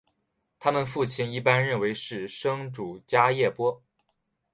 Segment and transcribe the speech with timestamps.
[0.59, 3.83] 他们的父亲一般认为是生主迦叶波。